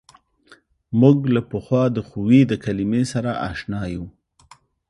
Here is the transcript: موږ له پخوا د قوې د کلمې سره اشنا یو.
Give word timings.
موږ 0.99 1.17
له 1.35 1.41
پخوا 1.51 1.83
د 1.95 1.97
قوې 2.11 2.41
د 2.47 2.53
کلمې 2.63 3.03
سره 3.13 3.31
اشنا 3.49 3.81
یو. 3.93 4.05